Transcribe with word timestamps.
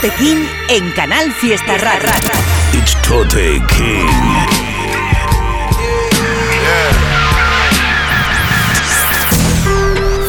Tote 0.00 0.14
King 0.18 0.46
en 0.68 0.92
Canal 0.92 1.32
Fiesta 1.32 1.78
Rara. 1.78 2.12
It's 2.74 2.94
Tote 3.02 3.62
King. 3.66 4.06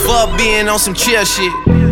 Fuck 0.06 0.38
being 0.38 0.70
on 0.70 0.80
some 0.80 0.94
chill 0.94 1.26
shit. 1.26 1.52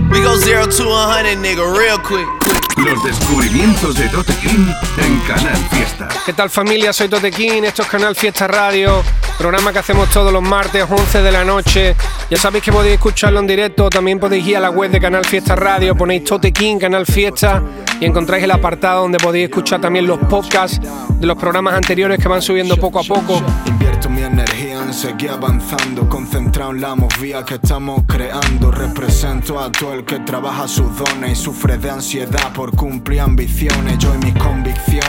We 0.09 0.21
go 0.21 0.37
zero 0.37 0.65
to 0.65 0.83
a 0.87 1.03
hundred, 1.11 1.39
nigga, 1.39 1.77
real 1.77 1.97
quick. 1.97 2.54
Los 2.85 3.03
descubrimientos 3.03 3.95
de 3.95 4.07
Tote 4.09 4.33
King 4.35 4.67
en 4.99 5.19
Canal 5.21 5.57
Fiesta. 5.71 6.07
¿Qué 6.23 6.33
tal 6.33 6.51
familia? 6.51 6.93
Soy 6.93 7.09
Tote 7.09 7.31
King, 7.31 7.63
esto 7.63 7.81
es 7.81 7.87
Canal 7.87 8.15
Fiesta 8.15 8.45
Radio, 8.45 9.01
programa 9.39 9.73
que 9.73 9.79
hacemos 9.79 10.07
todos 10.11 10.31
los 10.31 10.43
martes 10.43 10.85
11 10.87 11.23
de 11.23 11.31
la 11.31 11.43
noche. 11.43 11.95
Ya 12.29 12.37
sabéis 12.37 12.63
que 12.63 12.71
podéis 12.71 12.93
escucharlo 12.95 13.39
en 13.39 13.47
directo, 13.47 13.89
también 13.89 14.19
podéis 14.19 14.45
ir 14.45 14.57
a 14.57 14.59
la 14.59 14.69
web 14.69 14.91
de 14.91 14.99
Canal 14.99 15.25
Fiesta 15.25 15.55
Radio, 15.55 15.95
ponéis 15.95 16.25
Tote 16.25 16.53
King, 16.53 16.77
Canal 16.77 17.07
Fiesta 17.07 17.63
y 17.99 18.05
encontráis 18.05 18.43
el 18.43 18.51
apartado 18.51 19.01
donde 19.01 19.17
podéis 19.17 19.45
escuchar 19.45 19.81
también 19.81 20.07
los 20.07 20.19
podcasts 20.19 20.79
de 21.19 21.27
los 21.27 21.37
programas 21.37 21.75
anteriores 21.75 22.19
que 22.19 22.27
van 22.27 22.41
subiendo 22.41 22.77
poco 22.77 22.99
a 22.99 23.03
poco. 23.03 23.41
Invierto 23.65 24.09
mi 24.09 24.21
energía 24.21 24.81
en 24.83 24.93
seguir 24.93 25.31
avanzando, 25.31 26.07
concentrado 26.09 26.71
en 26.71 26.81
la 26.81 26.95
movida 26.95 27.45
que 27.45 27.55
estamos 27.55 28.03
creando. 28.07 28.71
Represento 28.71 29.59
a 29.59 29.71
todo 29.71 29.93
el 29.93 30.05
que 30.05 30.19
trabaja 30.19 30.67
sus 30.67 30.87
dones 30.97 31.31
y 31.31 31.35
sufre 31.35 31.77
de 31.77 31.89
ansiedad 31.89 32.53
por 32.53 32.75
cumplir 32.75 33.21
ambiciones. 33.21 33.97
Yo 33.97 34.13
y 34.15 34.25
mis 34.25 34.33
convicciones. 34.35 35.04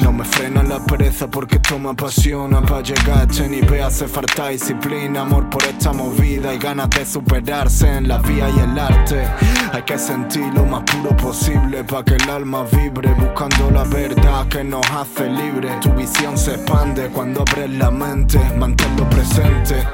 No 0.00 0.10
me 0.10 0.24
frena 0.24 0.64
la 0.64 0.84
pereza 0.84 1.28
porque 1.28 1.56
esto 1.56 1.78
me 1.78 1.90
apasiona. 1.90 2.60
Para 2.62 2.82
llegar 2.82 3.28
a 3.28 3.48
nivel 3.48 3.82
hace 3.82 4.08
falta 4.08 4.48
disciplina, 4.48 5.20
amor 5.20 5.48
por 5.48 5.62
esta 5.62 5.92
movida 5.92 6.52
y 6.52 6.58
ganas 6.58 6.90
de 6.90 7.06
superarse 7.06 7.86
en 7.86 8.08
la 8.08 8.18
vía 8.18 8.48
y 8.50 8.58
el 8.58 8.76
arte. 8.76 9.24
Hay 9.72 9.82
que 9.82 9.98
sentir 9.98 10.52
lo 10.54 10.64
más 10.64 10.82
puro 10.82 11.16
posible 11.16 11.84
para 11.84 12.04
que 12.04 12.16
el 12.16 12.28
alma 12.28 12.64
vibre, 12.64 13.14
buscando 13.14 13.70
la 13.70 13.84
verdad 13.84 14.48
que 14.48 14.64
nos 14.64 14.84
hace 14.90 15.30
libre. 15.30 15.70
Tu 15.80 15.90
visión 15.92 16.36
se 16.36 16.54
expande 16.54 17.08
cuando 17.10 17.42
abres 17.42 17.70
la 17.70 17.92
mente, 17.92 18.40
manténlo 18.56 19.08
presente. 19.10 19.86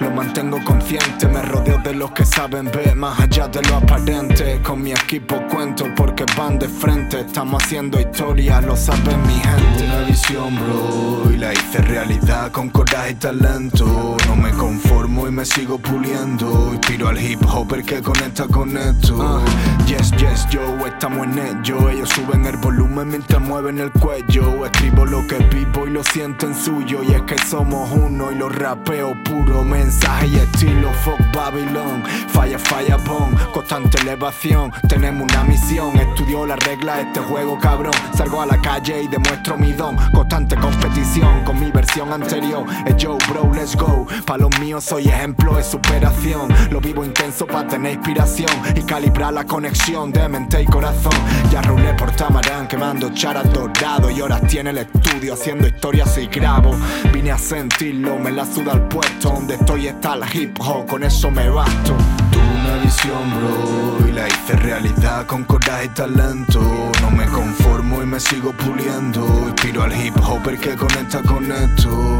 Lo 0.00 0.10
mantengo 0.10 0.58
consciente, 0.64 1.28
me 1.28 1.42
rodeo 1.42 1.78
de 1.78 1.94
los 1.94 2.10
que 2.12 2.24
saben 2.24 2.70
ver 2.72 2.96
más 2.96 3.20
allá 3.20 3.46
de 3.48 3.62
lo 3.62 3.76
aparente. 3.76 4.60
Con 4.62 4.82
mi 4.82 4.92
equipo 4.92 5.36
cuento 5.48 5.84
porque 5.94 6.24
van 6.36 6.58
de 6.58 6.68
frente. 6.68 7.20
Estamos 7.20 7.62
haciendo 7.62 8.00
historia, 8.00 8.60
lo 8.62 8.76
saben 8.76 9.20
mi 9.26 9.34
gente. 9.34 9.84
Una 9.84 10.04
visión, 10.04 10.54
bro, 10.54 11.32
y 11.32 11.36
la 11.36 11.52
hice 11.52 11.78
realidad 11.78 12.50
con 12.52 12.70
coraje 12.70 13.12
y 13.12 13.14
talento. 13.14 14.16
No 14.26 14.36
me 14.36 14.50
conformo 14.50 15.26
y 15.28 15.30
me 15.30 15.44
sigo 15.44 15.78
puliendo. 15.78 16.70
Inspiro 16.72 17.08
al 17.08 17.20
hip 17.20 17.40
hopper 17.46 17.82
que 17.84 18.00
conecta 18.02 18.46
con 18.46 18.76
esto. 18.76 19.18
Ah, 19.20 19.42
yes, 19.86 20.10
yes, 20.12 20.48
yo, 20.50 20.60
estamos 20.86 21.26
en 21.26 21.38
ello. 21.38 21.88
Ellos 21.90 22.08
suben 22.10 22.46
el 22.46 22.56
volumen 22.56 23.08
mientras 23.08 23.40
mueven 23.40 23.78
el 23.78 23.90
cuello. 23.92 24.64
Escribo 24.66 25.04
lo 25.04 25.26
que 25.26 25.38
vivo 25.38 25.86
y 25.86 25.90
lo 25.90 26.04
siento 26.04 26.46
en 26.46 26.54
suyo. 26.54 27.02
Y 27.02 27.14
es 27.14 27.22
que 27.22 27.38
somos 27.38 27.90
uno 27.92 28.32
y 28.32 28.36
lo 28.36 28.48
rapeo 28.48 29.14
puro. 29.24 29.64
Mensaje 29.64 30.28
y 30.28 30.36
estilo, 30.36 30.90
fuck 31.04 31.20
Babylon. 31.34 32.02
Falla, 32.28 32.58
falla, 32.58 32.98
pon, 32.98 33.34
constante 33.52 33.98
elevación. 34.00 34.70
Tenemos 34.88 35.22
una 35.22 35.44
misión, 35.44 35.96
estudio 35.98 36.46
la 36.46 36.56
regla 36.56 36.96
de 36.96 37.02
este 37.02 37.20
juego, 37.20 37.58
cabrón. 37.58 37.92
Salgo 38.16 38.42
a 38.42 38.46
la 38.46 38.51
calle 38.60 39.02
y 39.02 39.08
demuestro 39.08 39.56
mi 39.56 39.72
don. 39.72 39.96
Constante 40.12 40.56
competición 40.56 41.44
con 41.44 41.60
mi 41.60 41.70
versión 41.70 42.12
anterior. 42.12 42.64
Es 42.86 42.96
yo, 42.96 43.18
bro, 43.28 43.50
let's 43.54 43.76
go. 43.76 44.06
Pa' 44.26 44.36
los 44.36 44.50
míos 44.60 44.84
soy 44.84 45.08
ejemplo 45.08 45.56
de 45.56 45.62
superación. 45.62 46.48
Lo 46.70 46.80
vivo 46.80 47.04
intenso 47.04 47.46
para 47.46 47.66
tener 47.68 47.94
inspiración 47.94 48.50
y 48.74 48.82
calibrar 48.82 49.32
la 49.32 49.44
conexión 49.44 50.12
de 50.12 50.28
mente 50.28 50.62
y 50.62 50.66
corazón. 50.66 51.12
Ya 51.50 51.62
rulé 51.62 51.94
por 51.94 52.10
Tamarán 52.12 52.68
quemando 52.68 53.10
charas 53.14 53.52
dorado 53.52 54.10
y 54.10 54.20
horas 54.20 54.42
tiene 54.46 54.70
el 54.70 54.78
estudio 54.78 55.34
haciendo 55.34 55.66
historias 55.66 56.16
y 56.18 56.26
grabo. 56.26 56.74
Vine 57.12 57.32
a 57.32 57.38
sentirlo, 57.38 58.18
me 58.18 58.30
la 58.30 58.44
suda 58.44 58.72
al 58.72 58.88
puesto 58.88 59.30
donde 59.30 59.54
estoy 59.54 59.86
está 59.86 60.16
la 60.16 60.26
hip 60.32 60.58
hop, 60.60 60.86
con 60.86 61.02
eso 61.04 61.30
me 61.30 61.48
basto. 61.48 61.94
Tuve 62.30 62.60
una 62.60 62.82
visión, 62.82 63.30
bro, 63.30 64.08
y 64.08 64.12
la 64.12 64.28
hice 64.28 64.54
realidad 64.56 65.26
con 65.26 65.44
coraje 65.44 65.86
y 65.86 65.88
talento. 65.88 66.60
No 67.00 67.10
me 67.10 67.26
conformo 67.26 67.81
y 68.02 68.06
me 68.06 68.20
sigo 68.20 68.52
puliendo. 68.52 69.24
Inspiro 69.48 69.82
al 69.82 69.92
hip 69.94 70.14
hopper 70.26 70.58
que 70.58 70.74
conecta 70.76 71.22
con 71.22 71.50
esto. 71.50 72.18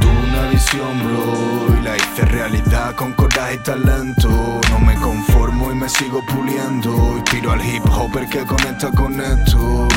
Tuve 0.00 0.28
una 0.28 0.48
visión, 0.50 0.98
bro, 1.04 1.78
y 1.78 1.82
la 1.82 1.96
hice 1.96 2.24
realidad 2.26 2.94
con 2.94 3.12
coraje 3.12 3.54
y 3.54 3.58
talento. 3.58 4.60
No 4.70 4.78
me 4.80 4.94
conformo 4.96 5.72
y 5.72 5.74
me 5.74 5.88
sigo 5.88 6.24
puliendo. 6.26 6.90
Inspiro 7.18 7.52
al 7.52 7.64
hip 7.64 7.84
hopper 7.90 8.28
que 8.28 8.44
conecta 8.44 8.90
con 8.90 9.20
esto. 9.20 9.88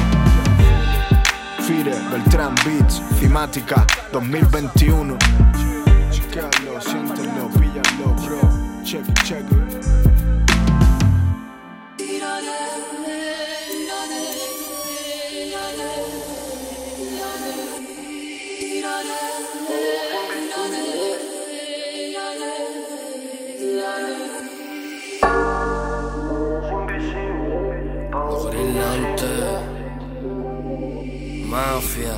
Fire, 1.65 1.95
Beltrán 2.11 2.55
Beats, 2.65 3.01
Cimática 3.19 3.85
2021. 4.11 5.17
Chequealo, 6.11 6.81
siéntelo, 6.81 7.49
píllalo, 7.59 8.15
bro. 8.25 8.83
Check 8.83 9.07
it, 9.07 9.23
check. 9.23 9.88
Mafia 31.49 32.13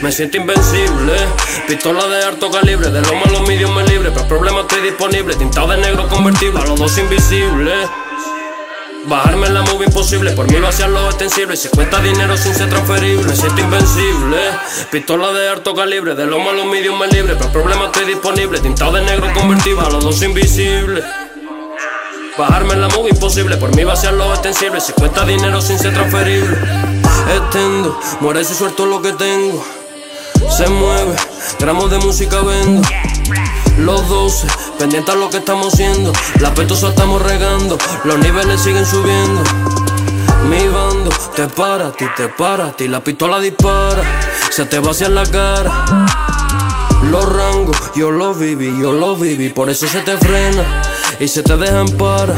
Me 0.00 0.12
siento 0.12 0.36
invencible, 0.36 1.16
pistola 1.66 2.06
de 2.06 2.22
alto 2.22 2.52
calibre, 2.52 2.88
de 2.88 3.00
lo 3.00 3.16
malo 3.16 3.40
medios 3.40 3.74
me 3.74 3.84
libre, 3.84 4.10
pero 4.10 4.20
el 4.20 4.28
problema 4.28 4.60
estoy 4.60 4.80
disponible, 4.82 5.34
tintado 5.34 5.72
de 5.72 5.78
negro 5.78 6.06
convertible, 6.06 6.60
a 6.60 6.66
los 6.66 6.78
dos 6.78 6.96
invisibles. 6.98 7.88
Bajarme 9.06 9.48
en 9.48 9.54
la 9.54 9.62
movie 9.62 9.86
imposible, 9.86 10.30
por 10.32 10.48
mí 10.48 10.60
vaciar 10.60 10.90
los 10.90 11.06
extensibles, 11.06 11.60
si 11.60 11.68
cuesta 11.68 12.00
dinero 12.00 12.36
sin 12.36 12.54
ser 12.54 12.68
transferible, 12.68 13.24
me 13.24 13.34
siento 13.34 13.60
invencible. 13.60 14.38
Pistola 14.92 15.32
de 15.32 15.48
alto 15.48 15.74
calibre, 15.74 16.14
de 16.14 16.26
lo 16.26 16.38
malo 16.38 16.64
medios 16.64 16.96
me 16.96 17.08
libre, 17.08 17.34
pero 17.34 17.46
el 17.46 17.52
problema 17.52 17.86
estoy 17.86 18.04
disponible, 18.04 18.60
tintado 18.60 18.92
de 18.92 19.02
negro 19.02 19.32
convertible, 19.34 19.84
a 19.84 19.90
los 19.90 20.04
dos 20.04 20.22
invisibles. 20.22 21.04
Bajarme 22.38 22.74
en 22.74 22.82
la 22.82 22.88
movie 22.90 23.10
imposible, 23.10 23.56
por 23.56 23.74
mí 23.74 23.82
vaciar 23.82 24.14
los 24.14 24.28
extensibles, 24.30 24.84
si 24.84 24.92
cuesta 24.92 25.24
dinero 25.24 25.60
sin 25.60 25.76
ser 25.76 25.92
transferible. 25.92 26.56
Extendo, 27.34 27.98
muere 28.20 28.44
si 28.44 28.54
suelto 28.54 28.86
lo 28.86 29.02
que 29.02 29.12
tengo. 29.12 29.64
Se 30.56 30.68
mueve, 30.68 31.16
gramos 31.58 31.90
de 31.90 31.98
música 31.98 32.40
vendo. 32.42 32.88
Los 33.78 34.08
12, 34.08 34.46
pendientes 34.78 35.12
a 35.12 35.18
lo 35.18 35.28
que 35.30 35.38
estamos 35.38 35.74
haciendo. 35.74 36.12
La 36.38 36.54
petosa 36.54 36.90
estamos 36.90 37.20
regando, 37.20 37.76
los 38.04 38.18
niveles 38.20 38.60
siguen 38.60 38.86
subiendo. 38.86 39.42
Mi 40.48 40.64
bando 40.68 41.10
te 41.34 41.48
para, 41.48 41.90
ti 41.90 42.04
te 42.16 42.28
para, 42.28 42.70
ti 42.70 42.86
la 42.86 43.02
pistola 43.02 43.40
dispara. 43.40 44.04
Se 44.50 44.64
te 44.64 44.78
vacía 44.78 45.08
en 45.08 45.16
la 45.16 45.26
cara. 45.26 46.06
Los 47.10 47.24
rangos, 47.32 47.76
yo 47.96 48.12
los 48.12 48.38
viví, 48.38 48.80
yo 48.80 48.92
los 48.92 49.18
viví, 49.18 49.48
por 49.48 49.70
eso 49.70 49.88
se 49.88 50.02
te 50.02 50.16
frena 50.18 50.82
y 51.20 51.28
se 51.28 51.42
te 51.42 51.56
dejan 51.56 51.88
para. 51.90 52.34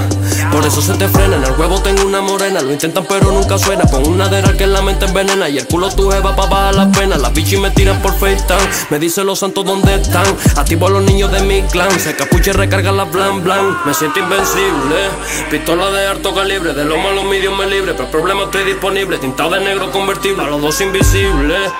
Por 0.53 0.65
eso 0.67 0.81
se 0.81 0.95
te 0.95 1.09
frena. 1.09 1.37
En 1.37 1.45
el 1.45 1.53
huevo 1.53 1.81
tengo 1.81 2.05
una 2.05 2.21
morena, 2.21 2.61
lo 2.61 2.73
intentan 2.73 3.05
pero 3.09 3.31
nunca 3.33 3.59
suena. 3.59 3.85
Con 3.91 4.07
una 4.07 4.29
dera 4.29 4.57
que 4.57 4.65
en 4.65 4.73
la 4.73 4.83
mente 4.83 5.07
envenena 5.07 5.49
y 5.49 5.59
el 5.59 5.67
culo 5.67 5.89
tu 5.91 6.11
jeva 6.11 6.35
pa' 6.35 6.47
bajar 6.47 6.75
la 6.75 6.91
pena. 6.91 7.19
Las 7.19 7.33
bichis 7.33 7.59
me 7.59 7.71
tiran 7.71 8.01
por 8.03 8.13
FaceTime, 8.19 8.69
me 8.91 8.99
dicen 8.99 9.27
los 9.27 9.39
santos 9.39 9.65
dónde 9.65 9.95
están. 9.95 10.27
Activo 10.57 10.87
a 10.87 10.91
los 10.91 11.03
niños 11.03 11.31
de 11.33 11.41
mi 11.41 11.63
clan, 11.63 11.91
se 11.99 12.15
capucha 12.15 12.51
y 12.51 12.55
recarga 12.55 12.93
la 12.93 13.05
blan 13.05 13.43
blan. 13.43 13.79
Me 13.85 13.95
siento 13.95 14.21
invencible, 14.21 15.09
pistola 15.51 15.91
de 15.91 16.07
alto 16.07 16.35
calibre, 16.35 16.73
de 16.73 16.85
lo 16.85 16.97
malo 16.99 17.25
medios 17.25 17.57
me 17.57 17.67
libre. 17.67 17.93
Pero 17.93 18.05
el 18.05 18.11
problema 18.11 18.45
estoy 18.45 18.65
disponible, 18.65 19.19
tintado 19.19 19.51
de 19.51 19.61
negro 19.61 19.91
convertible, 19.91 20.43
a 20.43 20.47
los 20.47 20.61
dos 20.61 20.81
invisibles. 20.81 21.71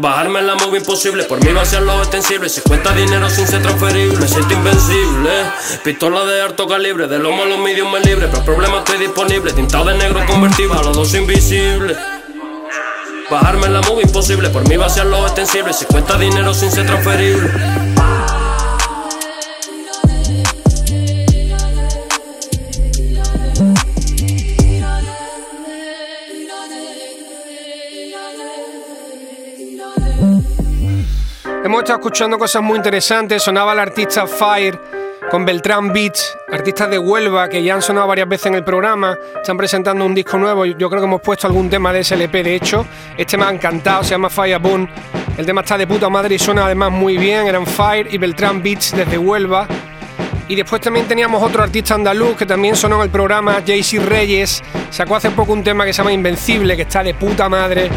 Bajarme 0.00 0.38
en 0.38 0.46
la 0.46 0.54
movie 0.54 0.78
imposible, 0.78 1.24
por 1.24 1.44
mí 1.44 1.52
vaciar 1.52 1.82
los 1.82 1.98
extensibles. 1.98 2.52
Si 2.52 2.62
cuenta 2.62 2.94
dinero 2.94 3.28
sin 3.28 3.46
ser 3.46 3.60
transferible, 3.60 4.26
siento 4.26 4.54
invencible. 4.54 5.30
Pistola 5.84 6.24
de 6.24 6.40
alto 6.40 6.66
calibre, 6.66 7.06
de 7.06 7.18
lo 7.18 7.32
malo 7.32 7.58
medios 7.58 7.86
me 7.92 8.00
libre. 8.00 8.26
Pero 8.28 8.38
el 8.38 8.44
problema 8.44 8.78
estoy 8.78 8.96
disponible, 8.96 9.52
tintado 9.52 9.84
de 9.84 9.98
negro 9.98 10.24
convertible, 10.26 10.78
a 10.78 10.82
los 10.84 10.96
dos 10.96 11.12
invisibles. 11.12 11.98
Bajarme 13.30 13.66
en 13.66 13.74
la 13.74 13.82
movie 13.82 14.04
imposible, 14.04 14.48
por 14.48 14.66
mí 14.66 14.78
vaciar 14.78 15.04
los 15.04 15.20
extensibles. 15.20 15.76
Si 15.76 15.84
cuenta 15.84 16.16
dinero 16.16 16.54
sin 16.54 16.70
ser 16.70 16.86
transferible. 16.86 17.50
Hemos 31.62 31.80
estado 31.80 31.98
escuchando 31.98 32.38
cosas 32.38 32.62
muy 32.62 32.76
interesantes. 32.76 33.42
Sonaba 33.42 33.74
el 33.74 33.80
artista 33.80 34.26
Fire 34.26 34.80
con 35.30 35.44
Beltrán 35.44 35.92
Beach, 35.92 36.18
artistas 36.50 36.90
de 36.90 36.98
Huelva 36.98 37.48
que 37.50 37.62
ya 37.62 37.74
han 37.74 37.82
sonado 37.82 38.06
varias 38.08 38.26
veces 38.26 38.46
en 38.46 38.54
el 38.54 38.64
programa, 38.64 39.16
están 39.36 39.58
presentando 39.58 40.04
un 40.04 40.14
disco 40.14 40.38
nuevo, 40.38 40.64
yo 40.64 40.88
creo 40.88 41.00
que 41.00 41.06
hemos 41.06 41.20
puesto 41.20 41.46
algún 41.46 41.68
tema 41.68 41.92
de 41.92 42.02
SLP 42.02 42.32
de 42.32 42.54
hecho, 42.56 42.86
este 43.16 43.36
me 43.36 43.44
ha 43.44 43.50
encantado, 43.50 44.02
se 44.02 44.10
llama 44.10 44.28
Boom. 44.60 44.88
el 45.36 45.46
tema 45.46 45.60
está 45.60 45.78
de 45.78 45.86
puta 45.86 46.08
madre 46.08 46.34
y 46.34 46.38
suena 46.38 46.64
además 46.64 46.90
muy 46.90 47.16
bien, 47.18 47.46
eran 47.46 47.66
Fire 47.66 48.12
y 48.12 48.18
Beltrán 48.18 48.62
Beach 48.62 48.92
desde 48.92 49.18
Huelva. 49.18 49.68
Y 50.48 50.56
después 50.56 50.82
también 50.82 51.06
teníamos 51.06 51.40
otro 51.40 51.62
artista 51.62 51.94
andaluz 51.94 52.36
que 52.36 52.46
también 52.46 52.74
sonó 52.74 52.96
en 52.96 53.02
el 53.02 53.10
programa, 53.10 53.60
JC 53.60 54.00
Reyes, 54.04 54.62
sacó 54.90 55.14
hace 55.14 55.30
poco 55.30 55.52
un 55.52 55.62
tema 55.62 55.84
que 55.84 55.92
se 55.92 55.98
llama 55.98 56.12
Invencible, 56.12 56.74
que 56.74 56.82
está 56.82 57.04
de 57.04 57.14
puta 57.14 57.48
madre 57.48 57.88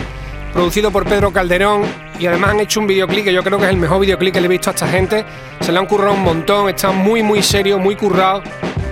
producido 0.53 0.91
por 0.91 1.05
Pedro 1.05 1.33
Calderón 1.33 2.02
y 2.19 2.27
además 2.27 2.51
han 2.51 2.59
hecho 2.59 2.79
un 2.79 2.87
videoclip 2.87 3.25
que 3.25 3.33
yo 3.33 3.43
creo 3.43 3.57
que 3.57 3.65
es 3.65 3.71
el 3.71 3.77
mejor 3.77 3.99
videoclip 3.99 4.33
que 4.33 4.41
le 4.41 4.45
he 4.45 4.49
visto 4.49 4.69
a 4.69 4.73
esta 4.73 4.87
gente. 4.87 5.25
Se 5.61 5.71
le 5.71 5.79
han 5.79 5.85
currado 5.85 6.13
un 6.13 6.23
montón, 6.23 6.69
está 6.69 6.91
muy 6.91 7.23
muy 7.23 7.41
serio, 7.41 7.79
muy 7.79 7.95
currado. 7.95 8.43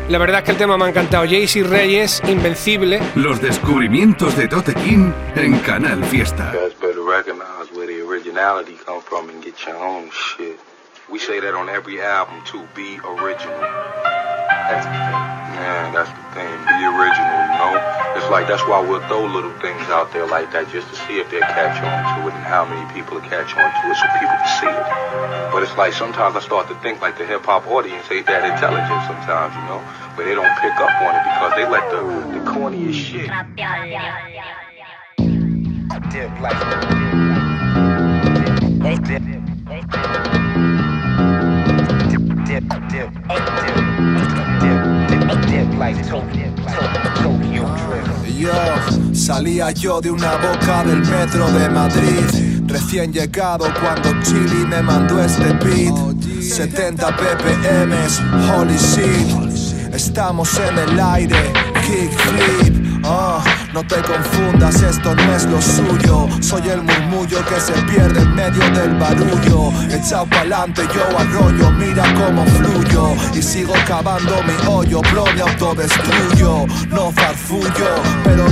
La 0.09 0.17
verdad 0.17 0.39
es 0.39 0.45
que 0.45 0.51
el 0.51 0.57
tema 0.57 0.77
me 0.77 0.85
ha 0.85 0.89
encantado. 0.89 1.23
Jaycee 1.23 1.63
Reyes, 1.63 2.21
Invencible. 2.27 2.99
Los 3.15 3.41
descubrimientos 3.41 4.35
de 4.35 4.47
Tote 4.47 4.73
King 4.73 5.11
en 5.35 5.57
Canal 5.59 6.03
Fiesta. 6.03 6.51
We 11.11 11.19
say 11.19 11.41
that 11.41 11.53
on 11.53 11.67
every 11.67 11.99
album 11.99 12.41
to 12.45 12.65
be 12.73 12.97
original. 13.03 13.59
That's 14.69 14.85
like 18.41 18.49
that's 18.49 18.67
why 18.67 18.81
we'll 18.81 19.05
throw 19.05 19.23
little 19.25 19.53
things 19.61 19.85
out 19.93 20.11
there 20.13 20.25
like 20.25 20.51
that 20.51 20.67
just 20.73 20.89
to 20.89 20.95
see 21.05 21.19
if 21.19 21.29
they'll 21.29 21.41
catch 21.41 21.77
on 21.77 21.93
to 22.17 22.27
it 22.27 22.33
and 22.33 22.43
how 22.43 22.65
many 22.65 22.81
people 22.91 23.13
will 23.13 23.29
catch 23.29 23.53
on 23.53 23.69
to 23.69 23.83
it 23.85 23.95
so 24.01 24.05
people 24.17 24.33
can 24.33 24.49
see 24.57 24.65
it. 24.65 25.53
But 25.53 25.61
it's 25.61 25.77
like 25.77 25.93
sometimes 25.93 26.35
I 26.35 26.41
start 26.41 26.67
to 26.69 26.75
think 26.81 27.01
like 27.01 27.19
the 27.19 27.25
hip 27.25 27.45
hop 27.45 27.67
audience 27.67 28.09
ain't 28.09 28.25
that 28.25 28.41
intelligent 28.41 29.01
sometimes, 29.05 29.53
you 29.53 29.61
know? 29.69 29.77
But 30.17 30.25
they 30.25 30.33
don't 30.33 30.57
pick 30.57 30.73
up 30.73 30.89
on 31.05 31.13
it 31.13 31.23
because 31.29 31.53
they 31.53 31.69
let 31.69 31.85
the, 31.93 32.01
the 32.33 32.41
corniest 32.49 32.97
shit. 32.97 33.29
Dip 36.09 36.33
like 36.41 36.57
dip, 39.05 39.21
dip, 42.49 42.89
dip. 42.89 43.41
Salía 49.13 49.69
yo 49.71 50.01
de 50.01 50.09
una 50.09 50.35
boca 50.37 50.83
del 50.83 51.01
metro 51.01 51.51
de 51.51 51.69
Madrid, 51.69 52.65
recién 52.65 53.13
llegado 53.13 53.65
cuando 53.79 54.09
Chili 54.23 54.65
me 54.67 54.81
mandó 54.81 55.23
este 55.23 55.53
beat. 55.53 55.93
70 56.41 57.15
ppm, 57.17 57.93
holy 58.49 58.77
shit, 58.77 59.93
estamos 59.93 60.59
en 60.59 60.77
el 60.79 60.99
aire, 60.99 61.53
kick 61.85 62.11
flip. 62.11 63.05
Uh. 63.05 63.61
No 63.73 63.81
te 63.83 63.95
confundas, 64.01 64.81
esto 64.81 65.15
no 65.15 65.33
es 65.33 65.45
lo 65.45 65.61
suyo. 65.61 66.27
Soy 66.41 66.67
el 66.67 66.81
murmullo 66.81 67.37
que 67.45 67.57
se 67.57 67.71
pierde 67.83 68.21
en 68.21 68.35
medio 68.35 68.69
del 68.71 68.95
barullo. 68.99 69.71
Echado 69.89 70.25
pa'lante, 70.25 70.81
yo 70.93 71.17
arroyo, 71.17 71.71
mira 71.71 72.03
cómo 72.15 72.45
fluyo. 72.45 73.13
Y 73.33 73.41
sigo 73.41 73.73
cavando 73.87 74.43
mi 74.43 74.67
hoyo, 74.67 74.99
bro, 75.11 75.23
me 75.33 75.41
autodestruyo. 75.41 76.65
No 76.89 77.11
farfullo, 77.13 77.95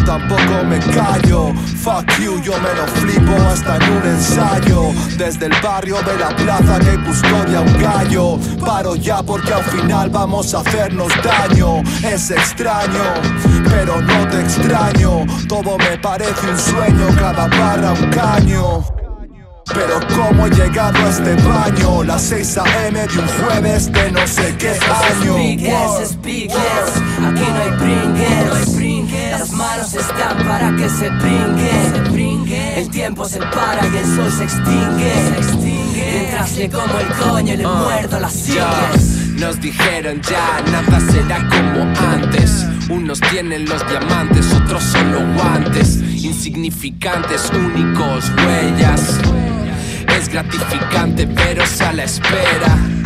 tampoco 0.09 0.65
me 0.65 0.79
callo. 0.79 1.53
Fuck 1.83 2.19
you, 2.19 2.41
yo 2.41 2.53
me 2.59 2.73
lo 2.73 2.87
flipo 2.87 3.35
hasta 3.43 3.77
en 3.77 3.83
un 3.93 4.05
ensayo. 4.07 4.81
Desde 5.17 5.45
el 5.45 5.53
barrio 5.61 5.97
de 6.01 6.17
la 6.17 6.29
plaza 6.35 6.79
que 6.79 6.97
custodia 7.03 7.61
un 7.61 7.77
gallo. 7.79 8.39
Paro 8.65 8.95
ya 8.95 9.21
porque 9.21 9.53
al 9.53 9.63
final 9.63 10.09
vamos 10.09 10.55
a 10.55 10.61
hacernos 10.61 11.11
daño. 11.23 11.83
Es 12.03 12.31
extraño, 12.31 13.03
pero 13.69 14.01
no 14.01 14.27
te 14.29 14.39
extraño 14.41 15.25
todo 15.47 15.77
me 15.77 15.97
parece 15.97 16.49
un 16.49 16.57
sueño, 16.57 17.07
cada 17.17 17.47
barra 17.47 17.93
un 17.93 18.09
caño. 18.09 18.83
Pero 19.73 19.99
cómo 20.15 20.47
he 20.47 20.49
llegado 20.49 20.97
a 21.05 21.09
este 21.09 21.35
baño 21.35 22.03
Las 22.03 22.23
6 22.23 22.57
a.m. 22.57 23.05
de 23.05 23.19
un 23.19 23.27
jueves 23.27 23.91
de 23.91 24.11
no 24.11 24.25
sé 24.25 24.55
qué 24.57 24.69
año 24.69 25.35
aquí 27.27 27.45
no 27.53 27.61
hay 27.61 28.78
Las 29.11 29.51
manos 29.51 29.93
están 29.93 30.37
para 30.47 30.75
que 30.75 30.89
se 30.89 31.09
brinque 31.09 32.77
El 32.77 32.89
tiempo 32.89 33.25
se 33.25 33.39
para 33.39 33.87
y 33.87 33.97
el 33.97 34.05
sol 34.05 34.31
se 34.31 34.43
extingue. 34.43 35.13
Mientras 36.11 36.57
le 36.57 36.69
como 36.69 36.99
el 36.99 37.07
coño 37.07 37.53
y 37.53 37.57
le 37.57 37.65
ah, 37.65 37.83
muerdo 37.83 38.19
las 38.19 38.33
sienes. 38.33 39.33
Nos 39.39 39.59
dijeron 39.59 40.21
ya, 40.21 40.61
nada 40.71 40.99
será 40.99 41.47
como 41.49 41.83
antes. 42.11 42.65
Unos 42.89 43.19
tienen 43.31 43.65
los 43.65 43.87
diamantes, 43.87 44.53
otros 44.53 44.83
solo 44.83 45.21
guantes. 45.35 45.97
Insignificantes, 45.97 47.49
únicos, 47.53 48.31
huellas. 48.45 49.19
Es 50.17 50.29
gratificante, 50.29 51.27
pero 51.27 51.63
es 51.63 51.81
a 51.81 51.93
la 51.93 52.03
espera. 52.03 52.98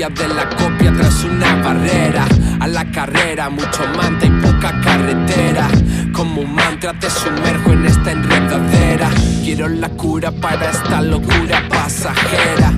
De 0.00 0.28
la 0.28 0.48
copia 0.48 0.90
tras 0.94 1.24
una 1.24 1.56
barrera. 1.56 2.24
A 2.58 2.66
la 2.66 2.90
carrera, 2.90 3.50
mucho 3.50 3.86
manta 3.94 4.24
y 4.24 4.30
poca 4.30 4.80
carretera. 4.80 5.68
Como 6.14 6.40
un 6.40 6.54
mantra 6.54 6.94
te 6.94 7.10
sumerjo 7.10 7.72
en 7.72 7.84
esta 7.84 8.12
enredadera. 8.12 9.10
Quiero 9.44 9.68
la 9.68 9.90
cura 9.90 10.32
para 10.32 10.70
esta 10.70 11.02
locura 11.02 11.62
pasajera 11.68 12.72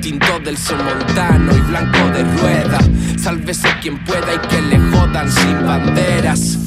tinto 0.00 0.38
del 0.38 0.56
somontano 0.56 1.56
y 1.56 1.60
blanco 1.62 1.98
de 2.12 2.22
rueda. 2.22 2.78
Sálvese 3.18 3.68
quien 3.82 4.02
pueda 4.04 4.34
y 4.34 4.38
que 4.48 4.62
le 4.62 4.78
jodan 4.78 5.30
sin 5.30 5.66
banderas. 5.66 6.58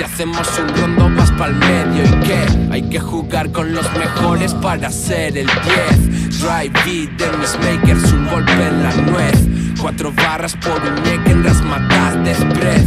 Si 0.00 0.04
hacemos 0.04 0.48
un 0.58 0.68
rondo 0.80 1.10
vas 1.14 1.30
pa'l 1.32 1.54
medio 1.56 2.02
y 2.02 2.26
qué, 2.26 2.46
hay 2.70 2.82
que 2.88 2.98
jugar 2.98 3.52
con 3.52 3.74
los 3.74 3.84
mejores 3.98 4.54
para 4.54 4.90
ser 4.90 5.36
el 5.36 5.46
10. 5.46 6.40
Drive 6.40 6.72
beat 6.86 7.10
de 7.18 7.36
mis 7.36 7.58
makers, 7.58 8.10
un 8.14 8.26
golpe 8.28 8.50
en 8.50 8.82
la 8.82 8.94
nuez. 8.94 9.46
Cuatro 9.78 10.10
barras 10.10 10.56
por 10.56 10.80
un 10.82 10.94
ñeque 11.02 11.32
en 11.32 11.42
las 11.44 11.62
matas 11.62 12.14
de 12.24 12.34
spread. 12.34 12.86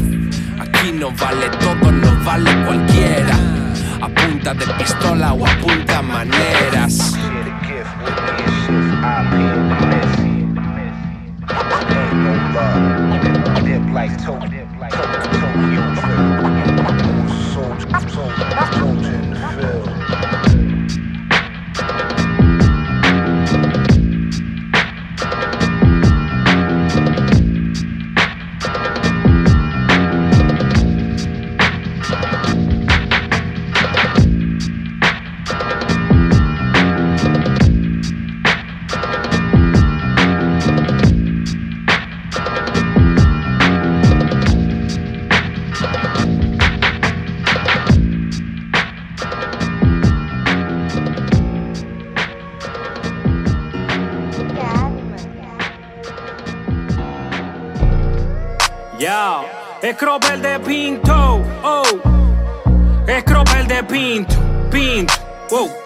Aquí 0.59 0.91
no 0.91 1.11
vale 1.11 1.49
todo, 1.59 1.91
no 1.91 2.25
vale 2.25 2.51
cualquiera. 2.65 3.37
A 4.01 4.09
punta 4.09 4.55
de 4.55 4.65
pistola 4.79 5.33
o 5.33 5.45
a 5.45 5.51
punta 5.59 6.01
maneras. 6.01 7.13
Absolutely. 17.93 18.42
Scroper 59.83 60.39
de 60.39 60.59
Pinto, 60.59 61.41
oh. 61.61 61.83
Scroper 63.05 63.67
de 63.67 63.83
Pinto, 63.83 64.35
Pinto, 64.71 65.13
wow. 65.49 65.82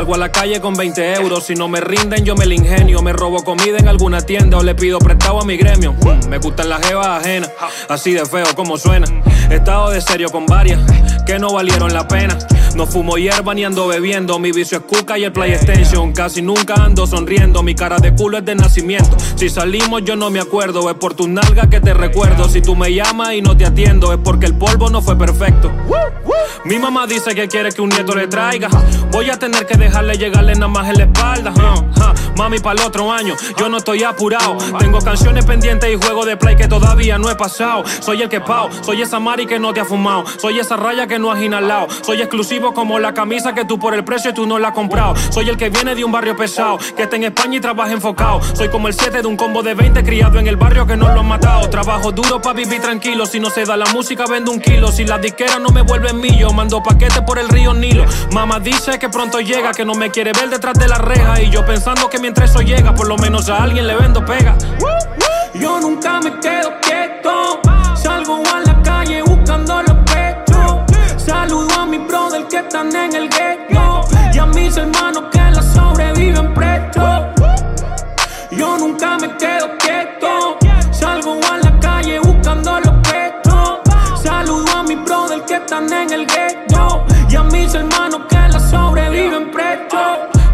Salgo 0.00 0.14
a 0.14 0.18
la 0.18 0.32
calle 0.32 0.62
con 0.62 0.72
20 0.72 1.16
euros, 1.16 1.44
si 1.44 1.54
no 1.54 1.68
me 1.68 1.78
rinden 1.78 2.24
yo 2.24 2.34
me 2.34 2.46
la 2.46 2.54
ingenio 2.54 3.02
Me 3.02 3.12
robo 3.12 3.44
comida 3.44 3.76
en 3.76 3.86
alguna 3.86 4.22
tienda 4.22 4.56
o 4.56 4.62
le 4.62 4.74
pido 4.74 4.98
prestado 4.98 5.38
a 5.38 5.44
mi 5.44 5.58
gremio 5.58 5.92
mm, 5.92 6.26
Me 6.26 6.38
gustan 6.38 6.70
las 6.70 6.80
jevas 6.86 7.20
ajenas, 7.20 7.50
así 7.86 8.14
de 8.14 8.24
feo 8.24 8.46
como 8.56 8.78
suena 8.78 9.06
He 9.50 9.56
estado 9.56 9.90
de 9.90 10.00
serio 10.00 10.30
con 10.30 10.46
varias 10.46 10.80
que 11.26 11.38
no 11.38 11.52
valieron 11.52 11.92
la 11.92 12.08
pena 12.08 12.36
No 12.74 12.86
fumo 12.86 13.16
hierba 13.18 13.54
ni 13.54 13.64
ando 13.64 13.88
bebiendo. 13.88 14.38
Mi 14.38 14.52
vicio 14.52 14.78
es 14.78 14.84
cuca 14.84 15.18
y 15.18 15.24
el 15.24 15.32
PlayStation. 15.32 16.12
Casi 16.12 16.40
nunca 16.40 16.74
ando 16.74 17.06
sonriendo. 17.06 17.62
Mi 17.62 17.74
cara 17.74 17.98
de 17.98 18.14
culo 18.14 18.38
es 18.38 18.44
de 18.44 18.54
nacimiento. 18.54 19.16
Si 19.36 19.48
salimos, 19.48 20.02
yo 20.04 20.16
no 20.16 20.30
me 20.30 20.40
acuerdo. 20.40 20.88
Es 20.88 20.96
por 20.96 21.14
tu 21.14 21.28
nalga 21.28 21.68
que 21.68 21.80
te 21.80 21.94
recuerdo. 21.94 22.48
Si 22.48 22.60
tú 22.60 22.76
me 22.76 22.92
llamas 22.92 23.34
y 23.34 23.42
no 23.42 23.56
te 23.56 23.66
atiendo, 23.66 24.12
es 24.12 24.18
porque 24.18 24.46
el 24.46 24.56
polvo 24.56 24.88
no 24.88 25.02
fue 25.02 25.16
perfecto. 25.16 25.70
Mi 26.64 26.78
mamá 26.78 27.06
dice 27.06 27.34
que 27.34 27.48
quiere 27.48 27.70
que 27.72 27.82
un 27.82 27.88
nieto 27.88 28.14
le 28.14 28.28
traiga. 28.28 28.68
Voy 29.10 29.30
a 29.30 29.38
tener 29.38 29.66
que 29.66 29.76
dejarle 29.90 30.16
llegarle 30.16 30.54
nada 30.54 30.68
más 30.68 30.88
en 30.88 30.98
la 30.98 31.04
espalda. 31.04 31.52
Mami, 32.36 32.58
para 32.60 32.80
el 32.80 32.86
otro 32.86 33.12
año, 33.12 33.34
yo 33.58 33.68
no 33.68 33.78
estoy 33.78 34.04
apurado. 34.04 34.56
Tengo 34.78 35.00
canciones 35.00 35.44
pendientes 35.44 35.90
y 35.92 35.96
juego 35.96 36.24
de 36.24 36.36
play 36.36 36.56
que 36.56 36.68
todavía 36.68 37.18
no 37.18 37.28
he 37.28 37.34
pasado. 37.34 37.82
Soy 38.00 38.22
el 38.22 38.28
que 38.28 38.40
pao, 38.40 38.70
soy 38.82 39.02
esa 39.02 39.18
mari 39.18 39.46
que 39.46 39.58
no 39.58 39.74
te 39.74 39.80
ha 39.80 39.84
fumado. 39.84 40.24
Soy 40.38 40.58
esa 40.58 40.76
raya 40.76 41.06
que 41.06 41.18
no 41.18 41.30
has 41.32 41.42
inhalado. 41.42 41.88
Soy 42.02 42.20
exclusivo 42.20 42.72
como 42.72 42.98
la 42.98 43.12
camisa 43.12 43.52
que 43.52 43.64
tú 43.64 43.78
por 43.78 43.94
el 43.94 44.04
precio 44.04 44.32
tú 44.32 44.46
no 44.46 44.58
la 44.58 44.68
has 44.68 44.74
comprado. 44.74 45.14
Soy 45.30 45.48
el 45.48 45.56
que 45.56 45.70
viene 45.70 45.94
de 45.94 46.04
un 46.04 46.12
barrio 46.12 46.36
pesado, 46.36 46.78
que 46.96 47.02
está 47.02 47.16
en 47.16 47.24
España 47.24 47.56
y 47.56 47.60
trabaja 47.60 47.92
enfocado. 47.92 48.40
Soy 48.54 48.68
como 48.68 48.88
el 48.88 48.94
7 48.94 49.20
de 49.20 49.26
un 49.26 49.36
combo 49.36 49.62
de 49.62 49.74
20 49.74 50.02
criado 50.04 50.38
en 50.38 50.46
el 50.46 50.56
barrio 50.56 50.86
que 50.86 50.96
no 50.96 51.12
lo 51.12 51.20
han 51.20 51.28
matado. 51.28 51.68
Trabajo 51.68 52.12
duro 52.12 52.40
para 52.40 52.54
vivir 52.54 52.80
tranquilo. 52.80 53.26
Si 53.26 53.40
no 53.40 53.50
se 53.50 53.64
da 53.64 53.76
la 53.76 53.86
música, 53.86 54.24
vendo 54.26 54.52
un 54.52 54.60
kilo. 54.60 54.92
Si 54.92 55.04
la 55.04 55.18
disquera 55.18 55.58
no 55.58 55.70
me 55.70 55.82
vuelven 55.82 56.20
mío, 56.20 56.52
mando 56.52 56.82
paquetes 56.82 57.20
por 57.22 57.38
el 57.38 57.48
río 57.48 57.74
Nilo. 57.74 58.04
Mamá 58.32 58.60
dice 58.60 58.98
que 58.98 59.08
pronto 59.08 59.40
llega, 59.40 59.72
que 59.80 59.86
no 59.86 59.94
me 59.94 60.10
quiere 60.10 60.32
ver 60.34 60.50
detrás 60.50 60.74
de 60.74 60.86
la 60.86 60.98
reja. 60.98 61.40
Y 61.40 61.48
yo 61.48 61.64
pensando 61.64 62.10
que 62.10 62.18
mientras 62.18 62.50
eso 62.50 62.60
llega, 62.60 62.94
por 62.94 63.08
lo 63.08 63.16
menos 63.16 63.48
a 63.48 63.62
alguien 63.62 63.86
le 63.86 63.96
vendo 63.96 64.22
pega. 64.22 64.54
Yo 65.54 65.80
nunca 65.80 66.20
me 66.20 66.38
quedo 66.38 66.78
quieto. 66.82 67.62
Salgo 67.94 68.42
a 68.54 68.60
la 68.60 68.82
calle 68.82 69.22
buscando 69.22 69.82
los 69.82 69.96
pechos. 70.04 70.82
Saludo 71.16 71.80
a 71.80 71.86
mi 71.86 71.96
brother 71.96 72.46
que 72.46 72.58
están 72.58 72.94
en 72.94 73.14
el 73.14 73.30
ghetto. 73.30 74.02
Y 74.34 74.38
a 74.38 74.44
mis 74.44 74.76
hermanos 74.76 75.24
que 75.32 75.38
la 75.38 75.62
sobreviven 75.62 76.52
presto. 76.52 77.32
Yo 78.50 78.76
nunca 78.76 79.16
me 79.16 79.34
quedo 79.38 79.78
quieto. 79.78 80.59